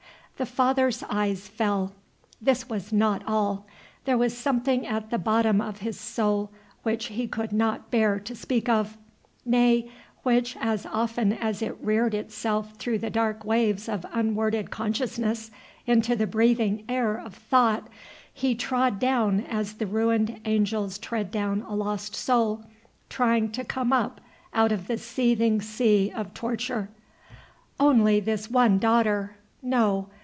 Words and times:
The 0.37 0.45
father's 0.47 1.03
eyes 1.07 1.47
fell. 1.47 1.93
This 2.41 2.67
was 2.67 2.91
not 2.91 3.21
all. 3.27 3.67
There 4.05 4.17
was 4.17 4.35
something 4.35 4.87
at 4.87 5.11
the 5.11 5.19
bottom 5.19 5.61
of 5.61 5.81
his 5.81 5.99
soul 5.99 6.49
which 6.81 7.09
he 7.09 7.27
could 7.27 7.51
not 7.53 7.91
bear 7.91 8.19
to 8.21 8.35
speak 8.35 8.67
of, 8.67 8.97
nay, 9.45 9.91
which, 10.23 10.57
as 10.59 10.87
often 10.87 11.31
as 11.33 11.61
it 11.61 11.77
reared 11.79 12.15
itself 12.15 12.73
through 12.77 12.97
the 12.97 13.11
dark 13.11 13.45
waves 13.45 13.87
of 13.87 14.03
unworded 14.11 14.71
consciousness 14.71 15.51
into 15.85 16.15
the 16.15 16.25
breathing 16.25 16.85
air 16.89 17.15
of 17.19 17.35
thought, 17.35 17.87
he 18.33 18.55
trod 18.55 18.97
down 18.97 19.41
as 19.41 19.73
the 19.73 19.85
ruined 19.85 20.41
angels 20.45 20.97
tread 20.97 21.29
down 21.29 21.61
a 21.69 21.75
lost 21.75 22.15
soul, 22.15 22.65
trying 23.11 23.51
to 23.51 23.63
come 23.63 23.93
up 23.93 24.19
out 24.55 24.71
of 24.71 24.87
the 24.87 24.97
seething 24.97 25.61
sea 25.61 26.11
of 26.15 26.33
torture. 26.33 26.89
Only 27.79 28.19
this 28.19 28.49
one 28.49 28.79
daughter! 28.79 29.35
No! 29.61 30.09